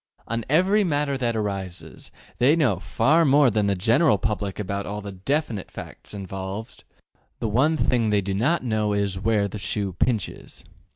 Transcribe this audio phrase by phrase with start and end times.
[0.27, 2.09] On every matter that arises,
[2.39, 6.83] they know far more than the general public about all the DEFINITE facts involved;
[7.37, 10.63] the one thing they do not know is ``where the shoe pinches.''